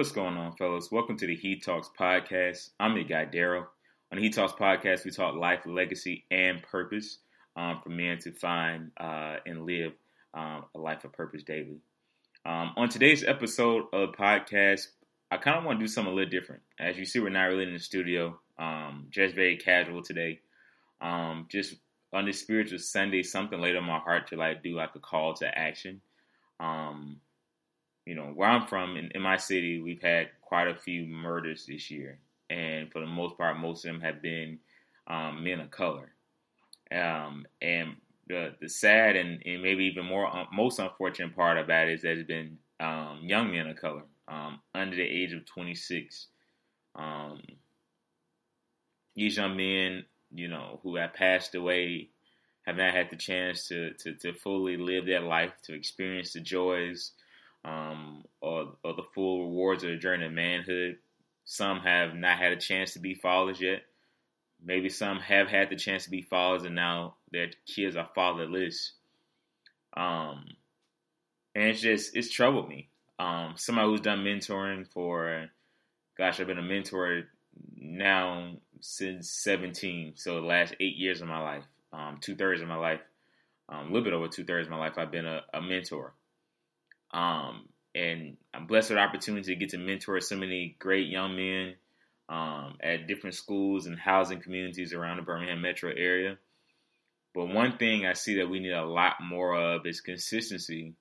What's 0.00 0.12
going 0.12 0.38
on, 0.38 0.56
fellas? 0.56 0.90
Welcome 0.90 1.18
to 1.18 1.26
the 1.26 1.36
He 1.36 1.60
Talks 1.60 1.90
podcast. 2.00 2.70
I'm 2.80 2.96
your 2.96 3.04
guy, 3.04 3.26
Daryl. 3.26 3.66
On 4.10 4.16
the 4.16 4.22
He 4.22 4.30
Talks 4.30 4.54
podcast, 4.54 5.04
we 5.04 5.10
talk 5.10 5.34
life, 5.34 5.66
legacy, 5.66 6.24
and 6.30 6.62
purpose 6.62 7.18
um, 7.54 7.80
for 7.82 7.90
men 7.90 8.16
to 8.20 8.32
find 8.32 8.92
uh, 8.98 9.36
and 9.44 9.66
live 9.66 9.92
um, 10.32 10.64
a 10.74 10.78
life 10.78 11.04
of 11.04 11.12
purpose 11.12 11.42
daily. 11.42 11.82
Um, 12.46 12.72
on 12.78 12.88
today's 12.88 13.24
episode 13.24 13.88
of 13.92 14.14
podcast, 14.14 14.86
I 15.30 15.36
kind 15.36 15.58
of 15.58 15.64
want 15.64 15.80
to 15.80 15.84
do 15.84 15.92
something 15.92 16.14
a 16.14 16.16
little 16.16 16.30
different. 16.30 16.62
As 16.78 16.96
you 16.96 17.04
see, 17.04 17.20
we're 17.20 17.28
not 17.28 17.48
really 17.48 17.64
in 17.64 17.74
the 17.74 17.78
studio, 17.78 18.40
um, 18.58 19.08
just 19.10 19.34
very 19.34 19.58
casual 19.58 20.02
today. 20.02 20.40
Um, 21.02 21.46
just 21.50 21.74
on 22.10 22.24
this 22.24 22.40
spiritual 22.40 22.78
Sunday, 22.78 23.22
something 23.22 23.60
laid 23.60 23.76
on 23.76 23.84
my 23.84 23.98
heart 23.98 24.28
to 24.28 24.36
like 24.36 24.62
do 24.62 24.74
like 24.74 24.94
a 24.94 24.98
call 24.98 25.34
to 25.34 25.58
action. 25.58 26.00
Um, 26.58 27.20
you 28.10 28.16
know, 28.16 28.32
where 28.34 28.48
I'm 28.48 28.66
from 28.66 28.96
in, 28.96 29.12
in 29.14 29.22
my 29.22 29.36
city, 29.36 29.80
we've 29.80 30.02
had 30.02 30.30
quite 30.42 30.66
a 30.66 30.74
few 30.74 31.06
murders 31.06 31.64
this 31.64 31.92
year, 31.92 32.18
and 32.50 32.90
for 32.90 32.98
the 32.98 33.06
most 33.06 33.38
part, 33.38 33.56
most 33.56 33.84
of 33.84 33.92
them 33.92 34.00
have 34.00 34.20
been 34.20 34.58
um, 35.06 35.44
men 35.44 35.60
of 35.60 35.70
color. 35.70 36.10
Um, 36.90 37.46
and 37.62 37.94
the 38.26 38.56
the 38.60 38.68
sad 38.68 39.14
and, 39.14 39.40
and 39.46 39.62
maybe 39.62 39.84
even 39.84 40.06
more 40.06 40.26
uh, 40.26 40.46
most 40.52 40.80
unfortunate 40.80 41.36
part 41.36 41.56
about 41.56 41.86
it 41.86 41.92
is 41.92 42.02
that 42.02 42.18
it's 42.18 42.26
been 42.26 42.58
um, 42.80 43.20
young 43.22 43.52
men 43.52 43.68
of 43.68 43.76
color 43.76 44.02
um, 44.26 44.58
under 44.74 44.96
the 44.96 45.04
age 45.04 45.32
of 45.32 45.46
26. 45.46 46.26
Um, 46.96 47.40
these 49.14 49.36
young 49.36 49.56
men, 49.56 50.04
you 50.34 50.48
know, 50.48 50.80
who 50.82 50.96
have 50.96 51.14
passed 51.14 51.54
away, 51.54 52.08
have 52.66 52.74
not 52.74 52.92
had 52.92 53.08
the 53.08 53.16
chance 53.16 53.68
to 53.68 53.92
to, 54.00 54.14
to 54.14 54.32
fully 54.32 54.76
live 54.76 55.06
their 55.06 55.20
life, 55.20 55.52
to 55.62 55.74
experience 55.74 56.32
the 56.32 56.40
joys 56.40 57.12
um, 57.64 58.24
or, 58.40 58.72
or 58.82 58.94
the 58.94 59.02
full 59.14 59.44
rewards 59.44 59.84
of 59.84 59.90
the 59.90 59.96
journey 59.96 60.26
of 60.26 60.32
manhood. 60.32 60.96
Some 61.44 61.80
have 61.80 62.14
not 62.14 62.38
had 62.38 62.52
a 62.52 62.56
chance 62.56 62.92
to 62.94 62.98
be 62.98 63.14
fathers 63.14 63.60
yet. 63.60 63.82
Maybe 64.62 64.88
some 64.88 65.18
have 65.20 65.48
had 65.48 65.70
the 65.70 65.76
chance 65.76 66.04
to 66.04 66.10
be 66.10 66.22
fathers 66.22 66.64
and 66.64 66.74
now 66.74 67.14
their 67.32 67.50
kids 67.66 67.96
are 67.96 68.08
fatherless. 68.14 68.92
Um, 69.96 70.44
and 71.54 71.64
it's 71.64 71.80
just 71.80 72.14
it's 72.14 72.30
troubled 72.30 72.68
me. 72.68 72.88
Um, 73.18 73.54
somebody 73.56 73.88
who's 73.88 74.00
done 74.00 74.24
mentoring 74.24 74.86
for, 74.86 75.48
gosh, 76.16 76.40
I've 76.40 76.46
been 76.46 76.58
a 76.58 76.62
mentor 76.62 77.24
now 77.76 78.54
since 78.80 79.30
17, 79.30 80.14
so 80.16 80.36
the 80.36 80.46
last 80.46 80.74
eight 80.80 80.96
years 80.96 81.20
of 81.20 81.28
my 81.28 81.40
life, 81.40 81.64
um, 81.92 82.18
two 82.20 82.34
thirds 82.34 82.62
of 82.62 82.68
my 82.68 82.76
life, 82.76 83.02
um, 83.68 83.80
a 83.80 83.88
little 83.88 84.04
bit 84.04 84.12
over 84.12 84.28
two 84.28 84.44
thirds 84.44 84.68
of 84.68 84.70
my 84.70 84.78
life, 84.78 84.94
I've 84.96 85.10
been 85.10 85.26
a, 85.26 85.42
a 85.52 85.60
mentor. 85.60 86.14
Um, 87.12 87.68
and 87.94 88.36
I'm 88.54 88.66
blessed 88.66 88.90
with 88.90 88.98
the 88.98 89.02
opportunity 89.02 89.52
to 89.52 89.58
get 89.58 89.70
to 89.70 89.78
mentor 89.78 90.20
so 90.20 90.36
many 90.36 90.76
great 90.78 91.08
young 91.08 91.36
men 91.36 91.74
um, 92.28 92.76
at 92.80 93.08
different 93.08 93.34
schools 93.34 93.86
and 93.86 93.98
housing 93.98 94.40
communities 94.40 94.92
around 94.92 95.16
the 95.16 95.22
Birmingham 95.22 95.60
metro 95.60 95.90
area. 95.90 96.38
But 97.34 97.46
one 97.46 97.76
thing 97.76 98.06
I 98.06 98.12
see 98.12 98.36
that 98.36 98.48
we 98.48 98.60
need 98.60 98.72
a 98.72 98.84
lot 98.84 99.16
more 99.20 99.54
of 99.54 99.86
is 99.86 100.00
consistency 100.00 100.94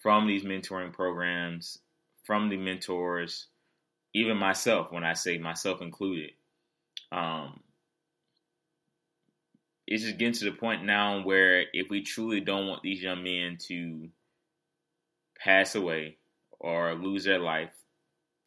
from 0.00 0.26
these 0.26 0.44
mentoring 0.44 0.92
programs, 0.92 1.78
from 2.24 2.48
the 2.48 2.56
mentors, 2.56 3.46
even 4.14 4.36
myself, 4.36 4.92
when 4.92 5.04
I 5.04 5.14
say 5.14 5.38
myself 5.38 5.80
included. 5.80 6.30
Um, 7.10 7.60
it's 9.86 10.04
just 10.04 10.18
getting 10.18 10.34
to 10.34 10.44
the 10.44 10.52
point 10.52 10.84
now 10.84 11.22
where 11.22 11.64
if 11.72 11.88
we 11.88 12.02
truly 12.02 12.40
don't 12.40 12.66
want 12.66 12.82
these 12.82 13.02
young 13.02 13.22
men 13.22 13.56
to 13.68 14.08
pass 15.38 15.74
away 15.74 16.16
or 16.58 16.94
lose 16.94 17.24
their 17.24 17.38
life 17.38 17.72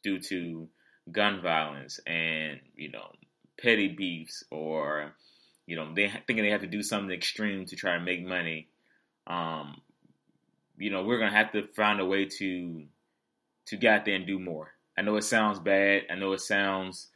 due 0.03 0.19
to 0.19 0.67
gun 1.11 1.41
violence 1.41 1.99
and 2.05 2.59
you 2.75 2.91
know 2.91 3.11
petty 3.61 3.87
beefs 3.87 4.43
or 4.51 5.13
you 5.65 5.75
know 5.75 5.93
they 5.93 6.11
thinking 6.27 6.43
they 6.43 6.51
have 6.51 6.61
to 6.61 6.67
do 6.67 6.83
something 6.83 7.11
extreme 7.11 7.65
to 7.65 7.75
try 7.75 7.93
to 7.93 8.03
make 8.03 8.25
money 8.25 8.67
um 9.27 9.81
you 10.77 10.89
know 10.89 11.03
we're 11.03 11.19
gonna 11.19 11.31
have 11.31 11.51
to 11.51 11.63
find 11.67 11.99
a 11.99 12.05
way 12.05 12.25
to 12.25 12.83
to 13.67 13.77
get 13.77 13.93
out 13.93 14.05
there 14.05 14.15
and 14.15 14.27
do 14.27 14.39
more. 14.39 14.73
I 14.97 15.01
know 15.01 15.15
it 15.15 15.23
sounds 15.23 15.59
bad. 15.59 16.03
I 16.09 16.15
know 16.15 16.33
it 16.33 16.41
sounds 16.41 17.07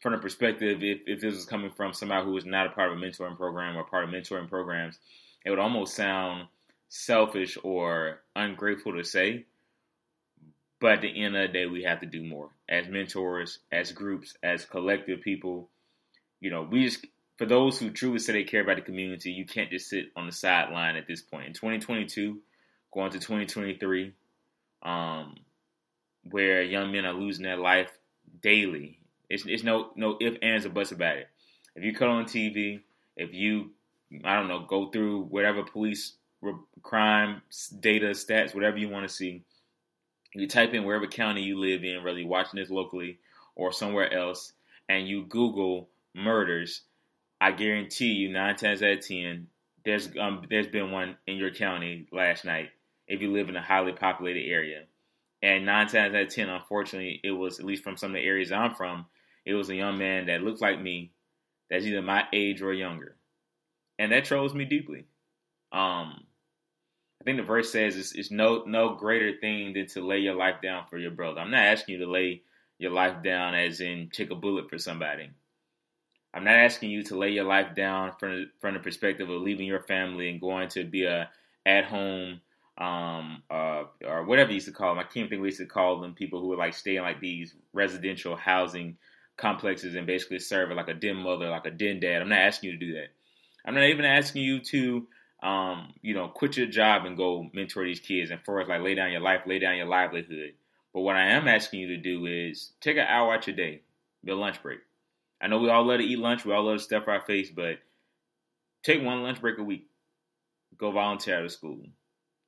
from 0.00 0.14
a 0.14 0.18
perspective 0.18 0.82
if, 0.82 1.00
if 1.06 1.20
this 1.20 1.34
was 1.34 1.44
coming 1.44 1.70
from 1.70 1.92
somebody 1.92 2.24
who 2.24 2.32
was 2.32 2.46
not 2.46 2.66
a 2.66 2.70
part 2.70 2.90
of 2.90 2.98
a 2.98 3.00
mentoring 3.00 3.36
program 3.36 3.76
or 3.76 3.84
part 3.84 4.04
of 4.04 4.10
mentoring 4.10 4.48
programs 4.48 4.98
it 5.44 5.50
would 5.50 5.60
almost 5.60 5.94
sound 5.94 6.48
selfish 6.94 7.56
or 7.62 8.20
ungrateful 8.36 8.92
to 8.92 9.02
say. 9.02 9.46
But 10.78 10.92
at 10.92 11.00
the 11.00 11.24
end 11.24 11.34
of 11.34 11.46
the 11.46 11.52
day, 11.52 11.66
we 11.66 11.84
have 11.84 12.00
to 12.00 12.06
do 12.06 12.22
more 12.22 12.50
as 12.68 12.86
mentors, 12.86 13.60
as 13.70 13.92
groups, 13.92 14.34
as 14.42 14.66
collective 14.66 15.22
people. 15.22 15.70
You 16.40 16.50
know, 16.50 16.68
we 16.70 16.84
just, 16.84 17.06
for 17.38 17.46
those 17.46 17.78
who 17.78 17.90
truly 17.90 18.18
say 18.18 18.34
they 18.34 18.44
care 18.44 18.60
about 18.60 18.76
the 18.76 18.82
community, 18.82 19.30
you 19.30 19.46
can't 19.46 19.70
just 19.70 19.88
sit 19.88 20.06
on 20.16 20.26
the 20.26 20.32
sideline 20.32 20.96
at 20.96 21.06
this 21.06 21.22
point. 21.22 21.46
In 21.46 21.54
2022, 21.54 22.40
going 22.92 23.10
to 23.12 23.18
2023, 23.18 24.12
um, 24.82 25.36
where 26.30 26.62
young 26.62 26.92
men 26.92 27.06
are 27.06 27.14
losing 27.14 27.44
their 27.44 27.56
life 27.56 27.90
daily. 28.42 28.98
It's, 29.30 29.44
it's 29.46 29.62
no 29.62 29.92
no 29.96 30.18
if, 30.20 30.36
ands, 30.42 30.66
or 30.66 30.68
buts 30.68 30.92
about 30.92 31.16
it. 31.16 31.28
If 31.74 31.84
you 31.84 31.94
cut 31.94 32.08
on 32.08 32.26
TV, 32.26 32.80
if 33.16 33.32
you, 33.32 33.70
I 34.24 34.34
don't 34.34 34.48
know, 34.48 34.66
go 34.68 34.90
through 34.90 35.22
whatever 35.22 35.62
police 35.62 36.16
crime 36.82 37.42
data, 37.80 38.10
stats, 38.10 38.54
whatever 38.54 38.78
you 38.78 38.88
want 38.88 39.08
to 39.08 39.14
see. 39.14 39.44
You 40.34 40.48
type 40.48 40.72
in 40.72 40.84
wherever 40.84 41.06
county 41.06 41.42
you 41.42 41.58
live 41.58 41.84
in, 41.84 42.02
whether 42.02 42.18
you're 42.18 42.28
watching 42.28 42.58
this 42.58 42.70
locally 42.70 43.18
or 43.54 43.72
somewhere 43.72 44.12
else, 44.12 44.52
and 44.88 45.06
you 45.06 45.24
Google 45.24 45.88
murders. 46.14 46.82
I 47.40 47.52
guarantee 47.52 48.12
you, 48.12 48.32
nine 48.32 48.56
times 48.56 48.82
out 48.82 48.92
of 48.92 49.06
ten, 49.06 49.48
there's 49.84 50.08
um, 50.18 50.44
there's 50.48 50.68
been 50.68 50.90
one 50.90 51.16
in 51.26 51.36
your 51.36 51.50
county 51.50 52.06
last 52.12 52.44
night 52.44 52.70
if 53.08 53.20
you 53.20 53.32
live 53.32 53.48
in 53.48 53.56
a 53.56 53.62
highly 53.62 53.92
populated 53.92 54.48
area. 54.48 54.84
And 55.42 55.66
nine 55.66 55.88
times 55.88 56.14
out 56.14 56.22
of 56.22 56.28
ten, 56.28 56.48
unfortunately, 56.48 57.20
it 57.24 57.32
was 57.32 57.58
at 57.58 57.66
least 57.66 57.82
from 57.82 57.96
some 57.96 58.12
of 58.12 58.14
the 58.14 58.26
areas 58.26 58.52
I'm 58.52 58.74
from, 58.74 59.06
it 59.44 59.54
was 59.54 59.68
a 59.68 59.74
young 59.74 59.98
man 59.98 60.26
that 60.26 60.42
looked 60.42 60.62
like 60.62 60.80
me, 60.80 61.12
that's 61.68 61.84
either 61.84 62.00
my 62.00 62.24
age 62.32 62.62
or 62.62 62.72
younger, 62.72 63.16
and 63.98 64.12
that 64.12 64.24
troubles 64.24 64.54
me 64.54 64.64
deeply. 64.64 65.04
Um, 65.72 66.24
I 67.22 67.24
think 67.24 67.36
the 67.38 67.44
verse 67.44 67.70
says 67.70 67.96
it's, 67.96 68.12
it's 68.16 68.32
no 68.32 68.64
no 68.66 68.96
greater 68.96 69.38
thing 69.38 69.74
than 69.74 69.86
to 69.88 70.04
lay 70.04 70.18
your 70.18 70.34
life 70.34 70.56
down 70.60 70.86
for 70.90 70.98
your 70.98 71.12
brother. 71.12 71.40
I'm 71.40 71.52
not 71.52 71.62
asking 71.62 71.94
you 71.94 72.04
to 72.04 72.10
lay 72.10 72.42
your 72.78 72.90
life 72.90 73.22
down 73.22 73.54
as 73.54 73.80
in 73.80 74.10
take 74.12 74.32
a 74.32 74.34
bullet 74.34 74.68
for 74.68 74.76
somebody. 74.76 75.30
I'm 76.34 76.42
not 76.42 76.56
asking 76.56 76.90
you 76.90 77.04
to 77.04 77.16
lay 77.16 77.30
your 77.30 77.44
life 77.44 77.76
down 77.76 78.14
from 78.18 78.50
from 78.60 78.74
the 78.74 78.80
perspective 78.80 79.30
of 79.30 79.40
leaving 79.40 79.66
your 79.66 79.82
family 79.82 80.30
and 80.30 80.40
going 80.40 80.68
to 80.70 80.82
be 80.82 81.04
a 81.04 81.30
at 81.64 81.84
home 81.84 82.40
um, 82.76 83.44
uh, 83.48 83.84
or 84.04 84.24
whatever 84.24 84.50
you 84.50 84.56
used 84.56 84.66
to 84.66 84.72
call 84.72 84.88
them. 84.88 84.98
I 84.98 85.04
can't 85.04 85.30
think 85.30 85.42
we 85.42 85.48
used 85.48 85.60
to 85.60 85.66
call 85.66 86.00
them 86.00 86.14
people 86.14 86.40
who 86.40 86.48
would 86.48 86.58
like 86.58 86.74
stay 86.74 86.96
in 86.96 87.04
like 87.04 87.20
these 87.20 87.54
residential 87.72 88.34
housing 88.34 88.96
complexes 89.36 89.94
and 89.94 90.08
basically 90.08 90.40
serve 90.40 90.70
like 90.70 90.88
a 90.88 90.94
den 90.94 91.18
mother, 91.18 91.50
like 91.50 91.66
a 91.66 91.70
den 91.70 92.00
dad. 92.00 92.20
I'm 92.20 92.30
not 92.30 92.40
asking 92.40 92.70
you 92.70 92.78
to 92.80 92.84
do 92.84 92.94
that. 92.94 93.10
I'm 93.64 93.74
not 93.74 93.84
even 93.84 94.04
asking 94.04 94.42
you 94.42 94.58
to 94.58 95.06
um, 95.42 95.92
you 96.02 96.14
know, 96.14 96.28
quit 96.28 96.56
your 96.56 96.66
job 96.66 97.04
and 97.04 97.16
go 97.16 97.50
mentor 97.52 97.84
these 97.84 98.00
kids 98.00 98.30
and 98.30 98.40
for 98.44 98.60
us, 98.60 98.68
like 98.68 98.80
lay 98.80 98.94
down 98.94 99.10
your 99.10 99.20
life, 99.20 99.42
lay 99.46 99.58
down 99.58 99.76
your 99.76 99.86
livelihood. 99.86 100.54
But 100.94 101.00
what 101.00 101.16
I 101.16 101.30
am 101.30 101.48
asking 101.48 101.80
you 101.80 101.88
to 101.88 101.96
do 101.96 102.26
is 102.26 102.72
take 102.80 102.96
an 102.96 103.06
hour 103.08 103.34
out 103.34 103.46
your 103.46 103.56
day, 103.56 103.82
your 104.22 104.36
lunch 104.36 104.62
break. 104.62 104.78
I 105.40 105.48
know 105.48 105.58
we 105.58 105.68
all 105.68 105.84
love 105.84 105.98
to 105.98 106.04
eat 106.04 106.18
lunch, 106.18 106.44
we 106.44 106.52
all 106.52 106.64
love 106.64 106.78
to 106.78 106.82
stuff 106.84 107.08
our 107.08 107.22
face, 107.22 107.50
but 107.50 107.78
take 108.84 109.02
one 109.02 109.22
lunch 109.22 109.40
break 109.40 109.58
a 109.58 109.64
week. 109.64 109.88
Go 110.78 110.92
volunteer 110.92 111.38
at 111.38 111.44
a 111.44 111.50
school. 111.50 111.78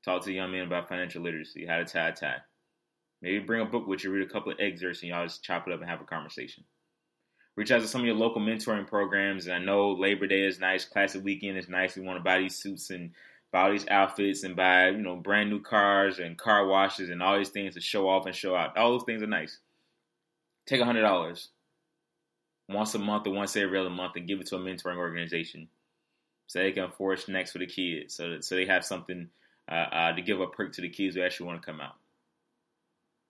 Talk 0.04 0.22
to 0.24 0.32
young 0.32 0.52
men 0.52 0.66
about 0.66 0.88
financial 0.88 1.22
literacy, 1.22 1.66
how 1.66 1.78
to 1.78 1.84
tie 1.84 2.08
a 2.08 2.12
tie. 2.12 2.42
Maybe 3.20 3.40
bring 3.40 3.62
a 3.62 3.64
book 3.64 3.86
with 3.86 4.04
you, 4.04 4.12
read 4.12 4.26
a 4.26 4.30
couple 4.30 4.52
of 4.52 4.58
excerpts, 4.60 5.02
and 5.02 5.10
y'all 5.10 5.26
just 5.26 5.42
chop 5.42 5.66
it 5.66 5.72
up 5.72 5.80
and 5.80 5.88
have 5.88 6.00
a 6.00 6.04
conversation 6.04 6.64
reach 7.56 7.70
out 7.70 7.80
to 7.80 7.88
some 7.88 8.00
of 8.00 8.06
your 8.06 8.16
local 8.16 8.40
mentoring 8.40 8.86
programs. 8.86 9.46
And 9.46 9.54
I 9.54 9.58
know 9.58 9.92
Labor 9.92 10.26
Day 10.26 10.42
is 10.42 10.58
nice, 10.58 10.84
Classic 10.84 11.22
Weekend 11.22 11.58
is 11.58 11.68
nice. 11.68 11.96
We 11.96 12.02
want 12.02 12.18
to 12.18 12.24
buy 12.24 12.38
these 12.38 12.56
suits 12.56 12.90
and 12.90 13.12
buy 13.52 13.62
all 13.62 13.70
these 13.70 13.88
outfits 13.88 14.42
and 14.42 14.56
buy, 14.56 14.88
you 14.88 14.98
know, 14.98 15.16
brand 15.16 15.50
new 15.50 15.60
cars 15.60 16.18
and 16.18 16.36
car 16.36 16.66
washes 16.66 17.10
and 17.10 17.22
all 17.22 17.38
these 17.38 17.50
things 17.50 17.74
to 17.74 17.80
show 17.80 18.08
off 18.08 18.26
and 18.26 18.34
show 18.34 18.56
out. 18.56 18.76
All 18.76 18.90
those 18.92 19.04
things 19.04 19.22
are 19.22 19.28
nice. 19.28 19.58
Take 20.66 20.80
a 20.80 20.84
hundred 20.84 21.02
dollars 21.02 21.50
once 22.68 22.94
a 22.94 22.98
month 22.98 23.26
or 23.26 23.34
once 23.34 23.56
every 23.56 23.78
other 23.78 23.90
month 23.90 24.16
and 24.16 24.26
give 24.26 24.40
it 24.40 24.46
to 24.48 24.56
a 24.56 24.58
mentoring 24.58 24.96
organization 24.96 25.68
so 26.46 26.58
they 26.58 26.72
can 26.72 26.88
forge 26.90 27.28
next 27.28 27.52
for 27.52 27.58
the 27.58 27.66
kids, 27.66 28.14
so 28.14 28.30
that, 28.30 28.44
so 28.44 28.54
they 28.54 28.66
have 28.66 28.84
something 28.84 29.28
uh, 29.70 29.74
uh, 29.74 30.12
to 30.12 30.22
give 30.22 30.40
a 30.40 30.46
perk 30.46 30.72
to 30.74 30.82
the 30.82 30.88
kids 30.88 31.16
who 31.16 31.22
actually 31.22 31.46
want 31.46 31.62
to 31.62 31.66
come 31.66 31.80
out. 31.80 31.94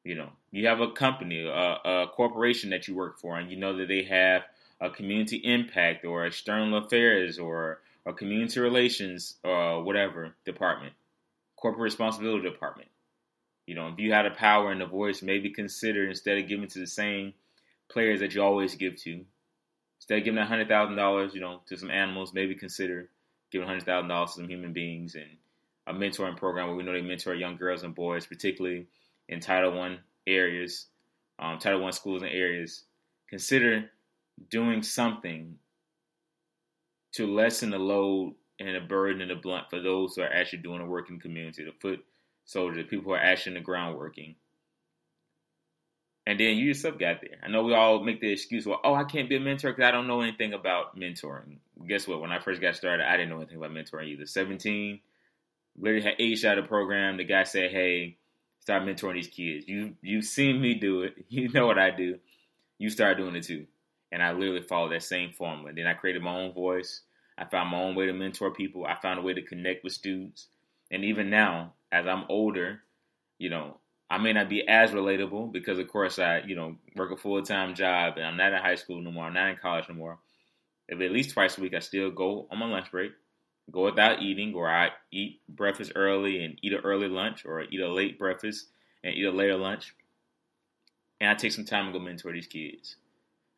You 0.04 0.14
know, 0.16 0.30
you 0.50 0.66
have 0.66 0.80
a 0.80 0.90
company, 0.92 1.46
a, 1.46 1.52
a 1.52 2.06
corporation 2.12 2.70
that 2.70 2.86
you 2.86 2.94
work 2.94 3.18
for, 3.18 3.38
and 3.38 3.50
you 3.50 3.56
know 3.56 3.76
that 3.78 3.88
they 3.88 4.02
have 4.04 4.42
a 4.80 4.90
community 4.90 5.38
impact 5.38 6.04
or 6.04 6.26
external 6.26 6.76
affairs 6.76 7.38
or 7.38 7.80
a 8.04 8.12
community 8.12 8.60
relations 8.60 9.36
or 9.42 9.82
whatever 9.82 10.34
department, 10.44 10.92
corporate 11.56 11.82
responsibility 11.82 12.48
department. 12.48 12.88
You 13.66 13.74
know, 13.74 13.88
if 13.88 13.98
you 13.98 14.12
had 14.12 14.26
a 14.26 14.30
power 14.30 14.70
and 14.70 14.82
a 14.82 14.86
voice, 14.86 15.22
maybe 15.22 15.48
consider 15.48 16.06
instead 16.06 16.36
of 16.36 16.48
giving 16.48 16.68
to 16.68 16.78
the 16.78 16.86
same 16.86 17.32
players 17.88 18.20
that 18.20 18.34
you 18.34 18.42
always 18.42 18.74
give 18.74 18.96
to, 19.02 19.24
instead 19.98 20.18
of 20.18 20.24
giving 20.24 20.42
hundred 20.42 20.68
thousand 20.68 20.96
dollars, 20.96 21.34
you 21.34 21.40
know, 21.40 21.60
to 21.66 21.78
some 21.78 21.90
animals, 21.90 22.34
maybe 22.34 22.54
consider 22.54 23.08
giving 23.50 23.66
hundred 23.66 23.84
thousand 23.84 24.08
dollars 24.08 24.32
to 24.32 24.40
some 24.40 24.48
human 24.48 24.74
beings 24.74 25.14
and 25.14 25.38
a 25.86 25.94
mentoring 25.94 26.36
program 26.36 26.66
where 26.66 26.76
we 26.76 26.82
know 26.82 26.92
they 26.92 27.00
mentor 27.00 27.34
young 27.34 27.56
girls 27.56 27.82
and 27.82 27.94
boys, 27.94 28.26
particularly 28.26 28.86
in 29.29 29.41
Title 29.41 29.73
One 29.73 29.99
areas, 30.26 30.87
um, 31.38 31.59
Title 31.59 31.81
One 31.81 31.93
schools 31.93 32.23
and 32.23 32.31
areas. 32.31 32.85
Consider 33.29 33.91
doing 34.50 34.82
something 34.82 35.56
to 37.12 37.26
lessen 37.26 37.71
the 37.71 37.79
load 37.79 38.35
and 38.61 38.75
the 38.75 38.81
burden 38.81 39.23
and 39.23 39.31
the 39.31 39.37
blunt 39.37 39.71
for 39.71 39.81
those 39.81 40.15
who 40.15 40.23
are 40.23 40.32
actually 40.32 40.61
doing 40.61 40.79
the 40.79 40.85
work 40.85 41.09
in 41.09 41.17
the 41.17 41.23
community, 41.23 41.65
the 41.65 41.73
foot 41.81 42.05
soldiers, 42.44 42.76
the 42.76 42.85
people 42.85 43.05
who 43.05 43.12
are 43.12 43.19
actually 43.19 43.50
in 43.50 43.62
the 43.62 43.65
ground 43.65 43.97
working. 43.97 44.35
And 46.26 46.41
then 46.41 46.56
you 46.56 46.67
yourself 46.67 46.99
got 46.99 47.21
there. 47.21 47.38
I 47.43 47.49
know 47.49 47.62
we 47.62 47.75
all 47.75 48.03
make 48.03 48.21
the 48.21 48.32
excuse, 48.32 48.65
well, 48.65 48.81
oh, 48.82 48.94
I 48.94 49.05
can't 49.05 49.29
be 49.29 49.37
a 49.37 49.41
mentor 49.41 49.73
because 49.73 49.87
I 49.87 49.91
don't 49.91 50.06
know 50.06 50.23
anything 50.23 50.55
about 50.55 50.99
mentoring. 50.99 51.59
Guess 51.87 52.09
what? 52.09 52.21
When 52.21 52.32
I 52.32 52.38
first 52.38 52.62
got 52.62 52.76
started, 52.76 53.06
I 53.06 53.17
didn't 53.17 53.29
know 53.29 53.37
anything 53.37 53.59
about 53.59 53.73
mentoring 53.73 54.09
either. 54.09 54.25
17, 54.25 55.00
literally 55.76 56.03
had 56.03 56.15
aged 56.19 56.47
out 56.47 56.56
of 56.56 56.65
the 56.65 56.69
program. 56.69 57.19
The 57.19 57.25
guy 57.25 57.44
said, 57.44 57.71
hey, 57.73 58.17
start 58.64 58.82
mentoring 58.82 59.14
these 59.14 59.28
kids. 59.28 59.69
You, 59.69 59.94
you've 60.00 60.25
seen 60.25 60.61
me 60.61 60.75
do 60.75 61.02
it. 61.02 61.14
You 61.28 61.50
know 61.50 61.66
what 61.66 61.78
I 61.78 61.90
do. 61.90 62.19
You 62.78 62.88
start 62.88 63.19
doing 63.19 63.37
it 63.37 63.44
too. 63.44 63.66
And 64.11 64.22
I 64.22 64.32
literally 64.32 64.62
followed 64.62 64.93
that 64.93 65.02
same 65.02 65.32
formula. 65.32 65.72
Then 65.75 65.87
I 65.87 65.93
created 65.93 66.22
my 66.22 66.34
own 66.34 66.55
voice. 66.55 67.02
I 67.37 67.44
found 67.44 67.70
my 67.70 67.78
own 67.78 67.94
way 67.94 68.06
to 68.06 68.12
mentor 68.14 68.52
people. 68.52 68.87
I 68.87 68.94
found 68.94 69.19
a 69.19 69.22
way 69.22 69.34
to 69.34 69.43
connect 69.43 69.84
with 69.84 69.93
students. 69.93 70.49
And 70.90 71.05
even 71.05 71.28
now, 71.28 71.75
as 71.93 72.06
I'm 72.06 72.25
older, 72.31 72.81
you 73.38 73.50
know, 73.50 73.78
I 74.08 74.19
may 74.19 74.32
not 74.32 74.49
be 74.49 74.66
as 74.66 74.93
relatable 74.93 75.52
because, 75.52 75.78
of 75.78 75.88
course, 75.88 76.19
I, 76.19 76.38
you 76.46 76.56
know, 76.56 76.76
work 76.96 77.11
a 77.11 77.16
full 77.16 77.43
time 77.43 77.75
job 77.75 78.14
and 78.16 78.25
I'm 78.25 78.37
not 78.37 78.52
in 78.52 78.62
high 78.62 78.76
school 78.76 79.00
no 79.02 79.11
more. 79.11 79.25
I'm 79.26 79.34
not 79.34 79.50
in 79.50 79.56
college 79.56 79.87
no 79.88 79.94
more. 79.94 80.19
If 80.88 81.00
at 81.00 81.12
least 81.12 81.32
twice 81.32 81.58
a 81.58 81.61
week, 81.61 81.75
I 81.75 81.81
still 81.81 82.11
go 82.11 82.46
on 82.50 82.58
my 82.58 82.66
lunch 82.66 82.90
break, 82.90 83.12
go 83.70 83.84
without 83.84 84.22
eating, 84.22 84.55
or 84.55 84.69
I 84.69 84.90
eat 85.11 85.40
breakfast 85.49 85.93
early 85.94 86.44
and 86.44 86.58
eat 86.62 86.72
an 86.72 86.81
early 86.84 87.08
lunch, 87.08 87.44
or 87.44 87.62
eat 87.62 87.81
a 87.81 87.93
late 87.93 88.19
breakfast 88.19 88.69
and 89.02 89.14
eat 89.14 89.25
a 89.25 89.31
later 89.31 89.56
lunch. 89.56 89.94
And 91.20 91.31
I 91.31 91.34
take 91.34 91.52
some 91.52 91.64
time 91.64 91.87
to 91.87 91.99
go 91.99 92.05
mentor 92.05 92.32
these 92.32 92.46
kids. 92.46 92.96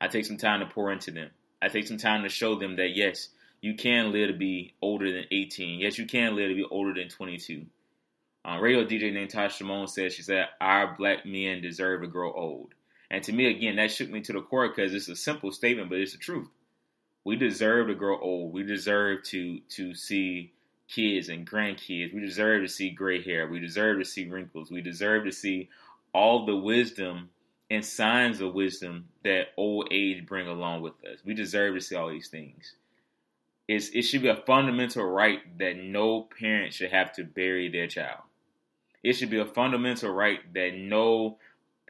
I 0.00 0.08
take 0.08 0.26
some 0.26 0.36
time 0.36 0.60
to 0.60 0.66
pour 0.66 0.92
into 0.92 1.10
them. 1.10 1.30
I 1.60 1.68
take 1.68 1.86
some 1.86 1.98
time 1.98 2.22
to 2.22 2.28
show 2.28 2.54
them 2.54 2.76
that 2.76 2.94
yes, 2.94 3.30
you 3.60 3.74
can 3.74 4.12
live 4.12 4.28
to 4.28 4.36
be 4.36 4.74
older 4.82 5.10
than 5.10 5.24
18. 5.30 5.80
Yes, 5.80 5.98
you 5.98 6.06
can 6.06 6.36
live 6.36 6.50
to 6.50 6.54
be 6.54 6.66
older 6.70 6.94
than 6.94 7.08
22. 7.08 7.64
Um, 8.44 8.60
radio 8.60 8.84
DJ 8.84 9.12
named 9.12 9.32
Tasha 9.32 9.52
Simone 9.52 9.88
said, 9.88 10.12
she 10.12 10.22
said, 10.22 10.46
our 10.60 10.94
black 10.96 11.26
men 11.26 11.62
deserve 11.62 12.02
to 12.02 12.06
grow 12.06 12.32
old. 12.32 12.74
And 13.10 13.24
to 13.24 13.32
me, 13.32 13.46
again, 13.46 13.76
that 13.76 13.90
shook 13.90 14.10
me 14.10 14.20
to 14.22 14.32
the 14.32 14.40
core 14.40 14.68
because 14.68 14.94
it's 14.94 15.08
a 15.08 15.16
simple 15.16 15.50
statement, 15.50 15.88
but 15.88 15.98
it's 15.98 16.12
the 16.12 16.18
truth. 16.18 16.48
We 17.26 17.34
deserve 17.34 17.88
to 17.88 17.96
grow 17.96 18.20
old. 18.20 18.52
We 18.52 18.62
deserve 18.62 19.24
to 19.24 19.58
to 19.70 19.94
see 19.94 20.52
kids 20.86 21.28
and 21.28 21.44
grandkids. 21.44 22.14
We 22.14 22.20
deserve 22.20 22.62
to 22.62 22.68
see 22.68 22.90
gray 22.90 23.20
hair. 23.20 23.48
We 23.48 23.58
deserve 23.58 23.98
to 23.98 24.04
see 24.04 24.28
wrinkles. 24.28 24.70
We 24.70 24.80
deserve 24.80 25.24
to 25.24 25.32
see 25.32 25.68
all 26.14 26.46
the 26.46 26.54
wisdom 26.54 27.30
and 27.68 27.84
signs 27.84 28.40
of 28.40 28.54
wisdom 28.54 29.08
that 29.24 29.48
old 29.56 29.88
age 29.90 30.24
bring 30.24 30.46
along 30.46 30.82
with 30.82 30.92
us. 31.04 31.18
We 31.24 31.34
deserve 31.34 31.74
to 31.74 31.80
see 31.80 31.96
all 31.96 32.10
these 32.10 32.28
things. 32.28 32.76
It's, 33.66 33.88
it 33.88 34.02
should 34.02 34.22
be 34.22 34.28
a 34.28 34.36
fundamental 34.36 35.04
right 35.04 35.40
that 35.58 35.78
no 35.78 36.28
parent 36.38 36.74
should 36.74 36.92
have 36.92 37.12
to 37.14 37.24
bury 37.24 37.68
their 37.68 37.88
child. 37.88 38.20
It 39.02 39.14
should 39.14 39.30
be 39.30 39.40
a 39.40 39.46
fundamental 39.46 40.12
right 40.12 40.38
that 40.54 40.76
no 40.76 41.38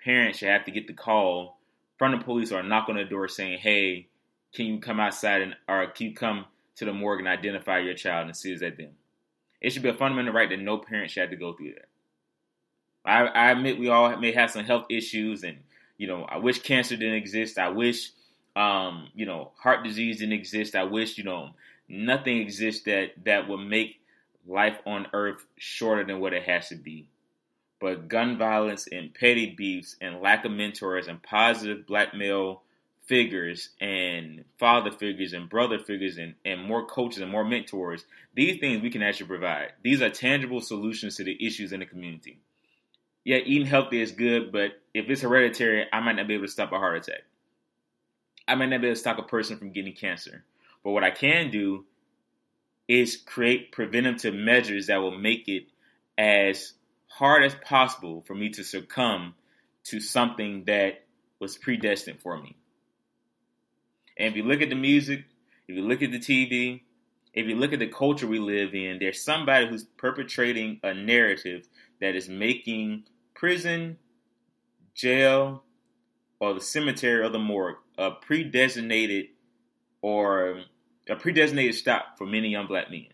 parent 0.02 0.36
should 0.36 0.48
have 0.48 0.64
to 0.64 0.70
get 0.70 0.86
the 0.86 0.94
call 0.94 1.58
from 1.98 2.12
the 2.12 2.24
police 2.24 2.52
or 2.52 2.62
knock 2.62 2.88
on 2.88 2.96
the 2.96 3.04
door 3.04 3.28
saying, 3.28 3.58
"Hey, 3.58 4.08
can 4.56 4.66
you 4.66 4.80
come 4.80 4.98
outside 4.98 5.42
and 5.42 5.54
or 5.68 5.86
can 5.88 6.08
you 6.08 6.14
come 6.14 6.46
to 6.76 6.84
the 6.84 6.92
morgue 6.92 7.20
and 7.20 7.28
identify 7.28 7.78
your 7.78 7.94
child 7.94 8.26
and 8.26 8.36
see 8.36 8.52
is 8.52 8.60
that 8.60 8.78
them?" 8.78 8.92
It 9.60 9.72
should 9.72 9.82
be 9.82 9.88
a 9.88 9.94
fundamental 9.94 10.32
right 10.32 10.48
that 10.48 10.60
no 10.60 10.78
parent 10.78 11.10
should 11.10 11.20
have 11.20 11.30
to 11.30 11.36
go 11.36 11.52
through 11.52 11.74
that. 11.74 11.88
I, 13.04 13.26
I 13.26 13.50
admit 13.52 13.78
we 13.78 13.88
all 13.88 14.16
may 14.16 14.32
have 14.32 14.50
some 14.50 14.64
health 14.64 14.86
issues, 14.90 15.44
and 15.44 15.58
you 15.98 16.06
know, 16.06 16.24
I 16.24 16.38
wish 16.38 16.60
cancer 16.60 16.96
didn't 16.96 17.14
exist. 17.14 17.58
I 17.58 17.68
wish, 17.68 18.10
um, 18.56 19.08
you 19.14 19.26
know, 19.26 19.52
heart 19.56 19.84
disease 19.84 20.18
didn't 20.18 20.32
exist. 20.32 20.74
I 20.74 20.84
wish, 20.84 21.18
you 21.18 21.24
know, 21.24 21.50
nothing 21.88 22.38
exists 22.38 22.84
that 22.84 23.12
that 23.24 23.48
would 23.48 23.58
make 23.60 24.00
life 24.46 24.78
on 24.86 25.06
earth 25.12 25.44
shorter 25.56 26.04
than 26.04 26.20
what 26.20 26.32
it 26.32 26.44
has 26.44 26.68
to 26.68 26.76
be. 26.76 27.06
But 27.80 28.08
gun 28.08 28.38
violence 28.38 28.86
and 28.90 29.12
petty 29.12 29.54
beefs 29.54 29.96
and 30.00 30.20
lack 30.20 30.44
of 30.44 30.52
mentors 30.52 31.08
and 31.08 31.22
positive 31.22 31.86
black 31.86 32.14
male 32.14 32.62
figures 33.06 33.70
and 33.80 34.44
father 34.58 34.90
figures 34.90 35.32
and 35.32 35.48
brother 35.48 35.78
figures 35.78 36.18
and, 36.18 36.34
and 36.44 36.60
more 36.60 36.86
coaches 36.86 37.22
and 37.22 37.30
more 37.30 37.44
mentors, 37.44 38.04
these 38.34 38.58
things 38.58 38.82
we 38.82 38.90
can 38.90 39.02
actually 39.02 39.26
provide. 39.26 39.72
These 39.82 40.02
are 40.02 40.10
tangible 40.10 40.60
solutions 40.60 41.16
to 41.16 41.24
the 41.24 41.46
issues 41.46 41.72
in 41.72 41.80
the 41.80 41.86
community. 41.86 42.38
Yeah, 43.24 43.38
eating 43.38 43.66
healthy 43.66 44.00
is 44.00 44.12
good, 44.12 44.52
but 44.52 44.72
if 44.94 45.08
it's 45.10 45.22
hereditary, 45.22 45.86
I 45.92 46.00
might 46.00 46.16
not 46.16 46.28
be 46.28 46.34
able 46.34 46.46
to 46.46 46.52
stop 46.52 46.72
a 46.72 46.78
heart 46.78 46.98
attack. 46.98 47.22
I 48.46 48.54
might 48.54 48.66
not 48.66 48.80
be 48.80 48.88
able 48.88 48.94
to 48.94 49.00
stop 49.00 49.18
a 49.18 49.22
person 49.22 49.58
from 49.58 49.72
getting 49.72 49.94
cancer. 49.94 50.44
But 50.84 50.92
what 50.92 51.02
I 51.02 51.10
can 51.10 51.50
do 51.50 51.84
is 52.86 53.16
create 53.16 53.72
preventative 53.72 54.34
measures 54.34 54.86
that 54.86 54.98
will 54.98 55.16
make 55.16 55.48
it 55.48 55.66
as 56.16 56.72
hard 57.08 57.44
as 57.44 57.54
possible 57.56 58.22
for 58.26 58.34
me 58.34 58.50
to 58.50 58.62
succumb 58.62 59.34
to 59.84 60.00
something 60.00 60.64
that 60.66 61.04
was 61.40 61.56
predestined 61.56 62.20
for 62.20 62.40
me. 62.40 62.56
And 64.16 64.28
if 64.28 64.36
you 64.36 64.42
look 64.42 64.62
at 64.62 64.70
the 64.70 64.76
music, 64.76 65.24
if 65.68 65.76
you 65.76 65.82
look 65.82 66.02
at 66.02 66.10
the 66.10 66.18
TV, 66.18 66.82
if 67.34 67.46
you 67.46 67.56
look 67.56 67.72
at 67.72 67.78
the 67.78 67.88
culture 67.88 68.26
we 68.26 68.38
live 68.38 68.74
in, 68.74 68.98
there's 68.98 69.22
somebody 69.22 69.68
who's 69.68 69.84
perpetrating 69.84 70.80
a 70.82 70.94
narrative 70.94 71.68
that 72.00 72.14
is 72.14 72.28
making 72.28 73.04
prison, 73.34 73.98
jail, 74.94 75.62
or 76.40 76.54
the 76.54 76.60
cemetery 76.60 77.22
or 77.22 77.28
the 77.28 77.38
morgue 77.38 77.76
a 77.98 78.10
predesignated 78.10 79.28
or 80.02 80.62
a 81.08 81.16
predesignated 81.16 81.74
stop 81.74 82.18
for 82.18 82.26
many 82.26 82.48
young 82.48 82.66
black 82.66 82.90
men. 82.90 83.06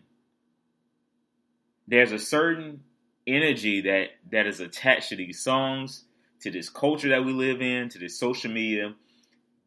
There's 1.87 2.11
a 2.11 2.19
certain 2.19 2.81
energy 3.25 3.81
that 3.81 4.09
that 4.31 4.47
is 4.47 4.59
attached 4.59 5.09
to 5.09 5.15
these 5.15 5.41
songs, 5.41 6.03
to 6.41 6.51
this 6.51 6.69
culture 6.69 7.09
that 7.09 7.23
we 7.23 7.31
live 7.31 7.61
in, 7.61 7.89
to 7.89 7.99
this 7.99 8.19
social 8.19 8.51
media 8.51 8.93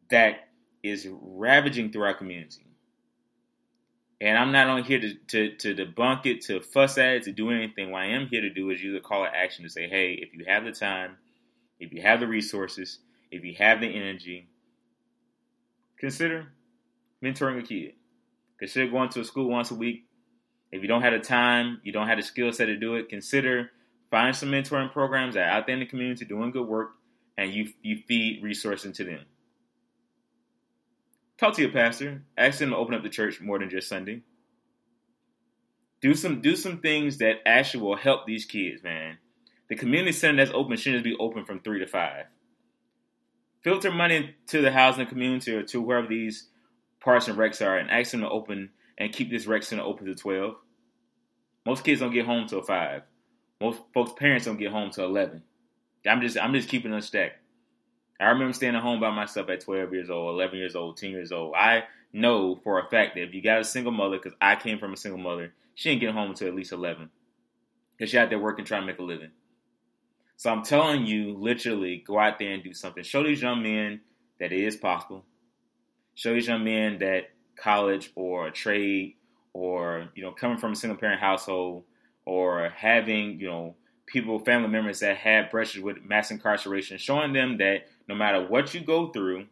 that 0.09 0.46
is 0.89 1.07
ravaging 1.09 1.91
through 1.91 2.03
our 2.03 2.13
community. 2.13 2.65
And 4.19 4.37
I'm 4.37 4.51
not 4.51 4.67
only 4.67 4.83
here 4.83 4.99
to, 4.99 5.13
to, 5.13 5.55
to 5.57 5.75
debunk 5.75 6.25
it, 6.25 6.41
to 6.45 6.59
fuss 6.59 6.97
at 6.97 7.15
it, 7.15 7.23
to 7.23 7.31
do 7.31 7.51
anything. 7.51 7.91
What 7.91 8.01
I 8.01 8.07
am 8.07 8.27
here 8.27 8.41
to 8.41 8.49
do 8.49 8.69
is 8.71 8.81
use 8.81 8.97
a 8.97 8.99
call 8.99 9.23
to 9.23 9.35
action 9.35 9.63
to 9.63 9.69
say, 9.69 9.87
hey, 9.87 10.13
if 10.13 10.33
you 10.33 10.45
have 10.47 10.63
the 10.63 10.71
time, 10.71 11.17
if 11.79 11.93
you 11.93 12.01
have 12.01 12.19
the 12.19 12.27
resources, 12.27 12.99
if 13.29 13.43
you 13.43 13.55
have 13.59 13.79
the 13.79 13.87
energy, 13.87 14.47
consider 15.99 16.47
mentoring 17.23 17.59
a 17.59 17.63
kid. 17.63 17.93
Consider 18.57 18.89
going 18.89 19.09
to 19.09 19.21
a 19.21 19.23
school 19.23 19.49
once 19.49 19.69
a 19.69 19.75
week. 19.75 20.05
If 20.71 20.81
you 20.81 20.87
don't 20.87 21.03
have 21.03 21.13
the 21.13 21.19
time, 21.19 21.79
you 21.83 21.91
don't 21.91 22.07
have 22.07 22.17
the 22.17 22.23
skill 22.23 22.51
set 22.51 22.65
to 22.65 22.75
do 22.75 22.95
it, 22.95 23.09
consider 23.09 23.69
find 24.09 24.35
some 24.35 24.49
mentoring 24.49 24.91
programs 24.91 25.35
that 25.35 25.47
are 25.47 25.51
out 25.51 25.67
there 25.67 25.73
in 25.75 25.81
the 25.81 25.85
community 25.85 26.25
doing 26.25 26.51
good 26.51 26.67
work 26.67 26.91
and 27.37 27.53
you 27.53 27.69
you 27.81 28.01
feed 28.07 28.41
resources 28.43 28.85
into 28.85 29.03
them. 29.03 29.19
Talk 31.37 31.53
to 31.55 31.61
your 31.61 31.71
pastor. 31.71 32.23
Ask 32.37 32.59
them 32.59 32.71
to 32.71 32.77
open 32.77 32.95
up 32.95 33.03
the 33.03 33.09
church 33.09 33.39
more 33.39 33.59
than 33.59 33.69
just 33.69 33.87
Sunday. 33.87 34.23
Do 36.01 36.13
some 36.13 36.41
do 36.41 36.55
some 36.55 36.79
things 36.79 37.17
that 37.17 37.37
actually 37.45 37.83
will 37.83 37.95
help 37.95 38.25
these 38.25 38.45
kids, 38.45 38.83
man. 38.83 39.17
The 39.69 39.75
community 39.75 40.11
center 40.13 40.37
that's 40.37 40.55
open 40.55 40.77
shouldn't 40.77 41.03
be 41.03 41.15
open 41.19 41.45
from 41.45 41.59
three 41.59 41.79
to 41.79 41.87
five. 41.87 42.25
Filter 43.61 43.91
money 43.91 44.35
to 44.47 44.61
the 44.61 44.71
housing 44.71 45.07
community 45.07 45.53
or 45.53 45.63
to 45.63 45.81
wherever 45.81 46.07
these 46.07 46.47
parks 46.99 47.27
and 47.27 47.37
recs 47.37 47.65
are 47.65 47.77
and 47.77 47.91
ask 47.91 48.11
them 48.11 48.21
to 48.21 48.29
open 48.29 48.69
and 48.97 49.13
keep 49.13 49.29
this 49.29 49.45
rec 49.45 49.63
center 49.63 49.83
open 49.83 50.05
to 50.05 50.15
12. 50.15 50.55
Most 51.65 51.83
kids 51.83 51.99
don't 51.99 52.13
get 52.13 52.25
home 52.25 52.47
till 52.47 52.61
5. 52.61 53.01
Most 53.59 53.81
folks' 53.93 54.13
parents 54.17 54.45
don't 54.45 54.57
get 54.57 54.71
home 54.71 54.89
till 54.89 55.05
11. 55.05 55.43
I'm 56.07 56.21
just 56.21 56.37
I'm 56.37 56.53
just 56.53 56.69
keeping 56.69 56.91
them 56.91 57.01
stacked. 57.01 57.39
I 58.19 58.25
remember 58.29 58.53
staying 58.53 58.75
at 58.75 58.81
home 58.81 58.99
by 58.99 59.11
myself 59.11 59.49
at 59.49 59.61
12 59.61 59.93
years 59.93 60.09
old, 60.09 60.35
11 60.35 60.57
years 60.57 60.75
old, 60.75 60.97
10 60.97 61.11
years 61.11 61.31
old. 61.31 61.53
I 61.55 61.83
know 62.11 62.55
for 62.55 62.79
a 62.79 62.89
fact 62.89 63.15
that 63.15 63.23
if 63.23 63.33
you 63.33 63.41
got 63.41 63.61
a 63.61 63.63
single 63.63 63.91
mother, 63.91 64.17
because 64.17 64.33
I 64.41 64.55
came 64.55 64.79
from 64.79 64.93
a 64.93 64.97
single 64.97 65.19
mother, 65.19 65.53
she 65.75 65.89
didn't 65.89 66.01
get 66.01 66.13
home 66.13 66.31
until 66.31 66.47
at 66.47 66.55
least 66.55 66.71
11. 66.71 67.09
Because 67.91 68.09
she 68.11 68.17
out 68.17 68.29
there 68.29 68.39
working, 68.39 68.65
trying 68.65 68.81
to 68.81 68.87
make 68.87 68.99
a 68.99 69.03
living. 69.03 69.31
So 70.35 70.51
I'm 70.51 70.63
telling 70.63 71.05
you, 71.05 71.35
literally, 71.37 72.03
go 72.05 72.19
out 72.19 72.39
there 72.39 72.53
and 72.53 72.63
do 72.63 72.73
something. 72.73 73.03
Show 73.03 73.23
these 73.23 73.41
young 73.41 73.61
men 73.63 74.01
that 74.39 74.51
it 74.51 74.59
is 74.59 74.75
possible 74.75 75.25
show 76.17 76.33
these 76.33 76.47
young 76.47 76.63
men 76.63 76.97
that 76.97 77.29
college 77.55 78.11
or 78.15 78.47
a 78.47 78.51
trade 78.51 79.15
or 79.53 80.09
you 80.15 80.23
know 80.23 80.31
coming 80.31 80.57
from 80.57 80.73
a 80.73 80.75
single 80.75 80.97
parent 80.97 81.21
household 81.21 81.83
or 82.25 82.69
having 82.75 83.39
you 83.39 83.47
know 83.47 83.75
people, 84.07 84.39
family 84.39 84.69
members 84.69 85.01
that 85.01 85.17
had 85.17 85.51
brushes 85.51 85.83
with 85.83 86.03
mass 86.03 86.31
incarceration, 86.31 86.97
showing 86.97 87.33
them 87.33 87.57
that 87.57 87.87
no 88.07 88.15
matter 88.15 88.43
what 88.45 88.73
you 88.73 88.81
go 88.81 89.09
through, 89.09 89.45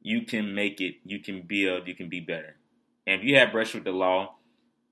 you 0.00 0.22
can 0.22 0.54
make 0.54 0.80
it, 0.80 0.94
you 1.04 1.18
can 1.18 1.42
build, 1.42 1.86
you 1.86 1.94
can 1.94 2.08
be 2.08 2.20
better. 2.20 2.56
And 3.06 3.20
if 3.20 3.26
you 3.26 3.36
have 3.36 3.52
brushed 3.52 3.74
with 3.74 3.84
the 3.84 3.90
law, 3.90 4.36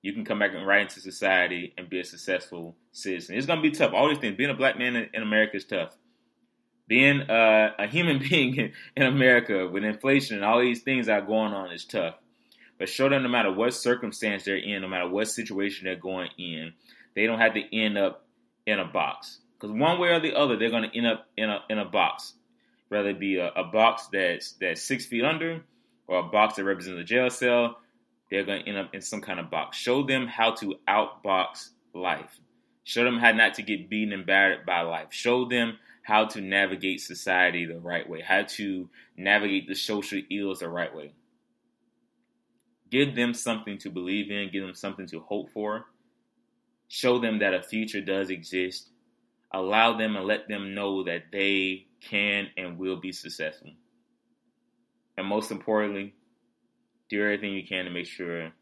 you 0.02 0.12
can 0.12 0.25
come 0.25 0.38
back 0.38 0.50
and 0.52 0.66
right 0.66 0.83
into 0.83 1.00
society 1.00 1.73
and 1.78 1.88
be 1.88 2.00
a 2.00 2.04
successful 2.04 2.76
citizen. 2.92 3.37
It's 3.37 3.47
gonna 3.47 3.62
be 3.62 3.71
tough. 3.71 3.92
All 3.94 4.09
these 4.09 4.18
things. 4.18 4.37
Being 4.37 4.50
a 4.50 4.54
black 4.54 4.76
man 4.76 4.97
in, 4.97 5.09
in 5.14 5.23
America 5.23 5.56
is 5.56 5.64
tough. 5.64 5.97
Being 6.87 7.23
uh, 7.23 7.71
a 7.78 7.87
human 7.87 8.18
being 8.28 8.56
in, 8.56 8.73
in 8.97 9.02
America 9.04 9.68
with 9.68 9.85
inflation 9.85 10.37
and 10.37 10.44
all 10.44 10.61
these 10.61 10.83
things 10.83 11.06
that 11.06 11.23
are 11.23 11.26
going 11.26 11.54
on 11.54 11.73
is 11.73 11.85
tough. 11.85 12.16
But 12.78 12.88
show 12.88 13.09
them 13.09 13.23
no 13.23 13.28
matter 13.28 13.52
what 13.52 13.73
circumstance 13.73 14.44
they're 14.44 14.56
in, 14.56 14.83
no 14.83 14.88
matter 14.88 15.09
what 15.09 15.28
situation 15.28 15.85
they're 15.85 15.97
going 15.97 16.30
in, 16.37 16.73
they 17.14 17.26
don't 17.26 17.38
have 17.38 17.54
to 17.54 17.76
end 17.76 17.97
up 17.97 18.23
in 18.66 18.78
a 18.78 18.85
box. 18.85 19.40
Because 19.59 19.75
one 19.76 19.99
way 19.99 20.09
or 20.09 20.21
the 20.21 20.35
other, 20.35 20.56
they're 20.56 20.71
going 20.71 20.90
to 20.90 20.97
end 20.97 21.06
up 21.06 21.26
in 21.37 21.50
a 21.50 21.61
in 21.68 21.78
a 21.78 21.85
box, 21.85 22.35
whether 22.88 23.11
it 23.11 23.21
be 23.21 23.37
a, 23.37 23.49
a 23.49 23.64
box 23.64 24.09
that's 24.12 24.52
that's 24.61 24.83
six 24.83 25.06
feet 25.06 25.25
under, 25.25 25.62
or 26.06 26.21
a 26.21 26.23
box 26.23 26.56
that 26.56 26.64
represents 26.64 27.00
a 27.00 27.04
jail 27.04 27.30
cell. 27.30 27.78
They're 28.30 28.44
going 28.44 28.64
to 28.64 28.68
end 28.68 28.78
up 28.78 28.94
in 28.94 29.00
some 29.00 29.21
kind 29.21 29.38
of 29.38 29.50
box. 29.50 29.76
Show 29.76 30.02
them 30.02 30.26
how 30.26 30.52
to 30.56 30.75
outbox 30.88 31.71
life. 31.94 32.40
Show 32.83 33.04
them 33.04 33.18
how 33.18 33.33
not 33.33 33.54
to 33.54 33.62
get 33.62 33.88
beaten 33.88 34.12
and 34.12 34.26
battered 34.26 34.66
by 34.66 34.80
life. 34.83 35.09
Show 35.11 35.47
them 35.47 35.78
how 36.02 36.26
to 36.26 36.40
navigate 36.40 37.00
society 37.00 37.64
the 37.64 37.78
right 37.78 38.09
way, 38.09 38.21
how 38.21 38.42
to 38.42 38.88
navigate 39.16 39.66
the 39.66 39.75
social 39.75 40.21
ills 40.30 40.61
the 40.61 40.68
right 40.68 40.94
way. 40.94 41.12
Give 42.90 43.16
them 43.16 43.33
something 43.33 43.78
to 43.78 43.90
believe 43.90 44.30
in, 44.30 44.50
give 44.52 44.62
them 44.62 44.75
something 44.75 45.06
to 45.09 45.21
hope 45.21 45.50
for, 45.50 45.87
show 46.88 47.18
them 47.18 47.38
that 47.38 47.54
a 47.54 47.62
future 47.62 48.00
does 48.00 48.30
exist, 48.30 48.90
allow 49.52 49.96
them 49.96 50.16
and 50.16 50.26
let 50.26 50.48
them 50.48 50.74
know 50.74 51.04
that 51.04 51.24
they 51.32 51.86
can 52.00 52.48
and 52.56 52.78
will 52.78 52.96
be 52.96 53.12
successful. 53.12 53.70
And 55.16 55.26
most 55.26 55.50
importantly, 55.50 56.14
do 57.08 57.22
everything 57.22 57.52
you 57.52 57.66
can 57.66 57.84
to 57.84 57.90
make 57.90 58.06
sure 58.06 58.52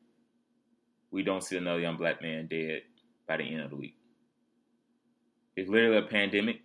we 1.11 1.23
don't 1.23 1.43
see 1.43 1.57
another 1.57 1.81
young 1.81 1.97
black 1.97 2.23
man 2.23 2.47
dead 2.47 2.83
by 3.27 3.37
the 3.37 3.45
end 3.45 3.63
of 3.63 3.71
the 3.71 3.77
week. 3.77 3.97
It's 5.57 5.69
literally 5.69 5.99
a 5.99 6.03
pandemic. 6.03 6.61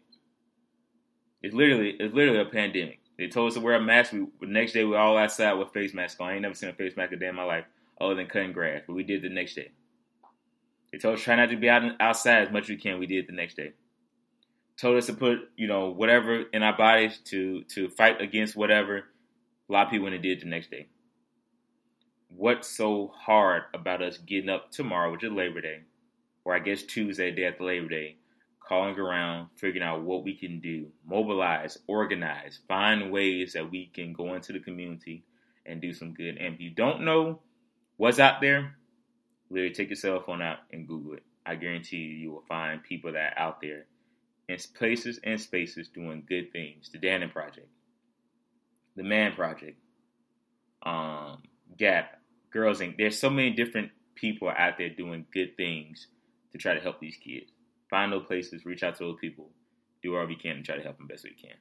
It's 1.41 1.53
literally 1.53 1.91
it's 1.99 2.13
literally 2.13 2.39
a 2.39 2.45
pandemic. 2.45 2.99
They 3.17 3.27
told 3.27 3.49
us 3.49 3.55
to 3.55 3.61
wear 3.61 3.75
a 3.75 3.81
mask. 3.81 4.13
We, 4.13 4.27
the 4.41 4.47
next 4.47 4.73
day 4.73 4.83
we 4.83 4.95
all 4.95 5.17
outside 5.17 5.53
with 5.53 5.73
face 5.73 5.93
masks 5.93 6.19
on. 6.19 6.29
I 6.29 6.33
ain't 6.33 6.41
never 6.41 6.53
seen 6.53 6.69
a 6.69 6.73
face 6.73 6.95
mask 6.95 7.11
a 7.11 7.15
day 7.15 7.27
in 7.27 7.35
my 7.35 7.43
life 7.43 7.65
other 7.99 8.15
than 8.15 8.27
cutting 8.27 8.53
grass, 8.53 8.81
but 8.87 8.93
we 8.93 9.03
did 9.03 9.21
the 9.21 9.29
next 9.29 9.55
day. 9.55 9.71
They 10.97 11.01
told 11.01 11.19
us 11.19 11.23
try 11.23 11.35
not 11.35 11.51
to 11.51 11.55
be 11.55 11.69
out 11.69 11.83
outside 11.99 12.47
as 12.47 12.51
much 12.51 12.63
as 12.63 12.69
we 12.69 12.77
can. 12.77 12.97
We 12.97 13.05
did 13.05 13.27
the 13.27 13.31
next 13.31 13.55
day. 13.55 13.73
Told 14.77 14.97
us 14.97 15.05
to 15.05 15.13
put 15.13 15.37
you 15.55 15.67
know 15.67 15.91
whatever 15.91 16.41
in 16.51 16.63
our 16.63 16.75
bodies 16.75 17.19
to 17.25 17.61
to 17.75 17.89
fight 17.89 18.19
against 18.19 18.55
whatever. 18.55 19.03
A 19.69 19.71
lot 19.71 19.85
of 19.85 19.91
people 19.91 20.05
went 20.05 20.15
and 20.15 20.23
did 20.23 20.41
the 20.41 20.47
next 20.47 20.71
day. 20.71 20.87
What's 22.29 22.67
so 22.67 23.13
hard 23.15 23.63
about 23.75 24.01
us 24.01 24.17
getting 24.17 24.49
up 24.49 24.71
tomorrow, 24.71 25.11
which 25.11 25.23
is 25.23 25.31
Labor 25.31 25.61
Day, 25.61 25.81
or 26.43 26.55
I 26.55 26.59
guess 26.59 26.81
Tuesday, 26.81 27.29
day 27.29 27.45
after 27.45 27.65
Labor 27.65 27.89
Day, 27.89 28.15
calling 28.67 28.97
around, 28.97 29.49
figuring 29.55 29.87
out 29.87 30.01
what 30.01 30.23
we 30.23 30.35
can 30.35 30.59
do, 30.61 30.87
mobilize, 31.05 31.77
organize, 31.85 32.59
find 32.67 33.11
ways 33.11 33.53
that 33.53 33.69
we 33.69 33.91
can 33.93 34.13
go 34.13 34.33
into 34.33 34.51
the 34.51 34.59
community 34.59 35.25
and 35.63 35.79
do 35.79 35.93
some 35.93 36.15
good. 36.15 36.37
And 36.37 36.55
if 36.55 36.59
you 36.59 36.71
don't 36.71 37.05
know 37.05 37.41
what's 37.97 38.17
out 38.17 38.41
there, 38.41 38.77
literally 39.49 39.73
take 39.73 39.89
your 39.89 39.95
cell 39.95 40.19
phone 40.19 40.41
out 40.41 40.59
and 40.71 40.87
Google 40.87 41.13
it. 41.13 41.23
I 41.45 41.55
guarantee 41.55 41.97
you, 41.97 42.15
you 42.15 42.31
will 42.31 42.43
find 42.47 42.83
people 42.83 43.13
that 43.13 43.33
are 43.37 43.39
out 43.39 43.61
there 43.61 43.85
in 44.49 44.57
places 44.75 45.19
and 45.23 45.39
spaces 45.39 45.87
doing 45.89 46.23
good 46.27 46.51
things. 46.51 46.89
The 46.91 46.99
Dannon 46.99 47.31
Project, 47.31 47.69
the 48.95 49.03
Man 49.03 49.33
Project, 49.33 49.79
um, 50.83 51.43
Gap, 51.77 52.19
Girls 52.51 52.79
Inc. 52.79 52.97
There's 52.97 53.19
so 53.19 53.29
many 53.29 53.51
different 53.51 53.91
people 54.15 54.49
out 54.49 54.77
there 54.77 54.89
doing 54.89 55.25
good 55.33 55.55
things 55.57 56.07
to 56.51 56.57
try 56.57 56.73
to 56.73 56.79
help 56.79 56.99
these 56.99 57.17
kids. 57.17 57.51
Find 57.89 58.11
those 58.11 58.25
places, 58.25 58.65
reach 58.65 58.83
out 58.83 58.97
to 58.97 59.05
those 59.05 59.17
people, 59.21 59.49
do 60.03 60.11
whatever 60.11 60.31
you 60.31 60.37
can 60.37 60.57
to 60.57 60.63
try 60.63 60.75
to 60.75 60.83
help 60.83 60.97
them 60.97 61.07
best 61.07 61.23
we 61.23 61.31
can. 61.31 61.55